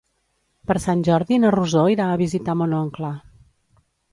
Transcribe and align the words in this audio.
Per 0.69 0.77
Sant 0.85 1.03
Jordi 1.09 1.37
na 1.43 1.53
Rosó 1.57 1.83
irà 1.97 2.09
a 2.09 2.17
visitar 2.25 2.59
mon 2.63 2.77
oncle. 2.79 3.13